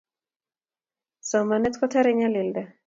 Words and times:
Somanet 1.29 1.75
kutare 1.79 2.11
nyalilda 2.15 2.63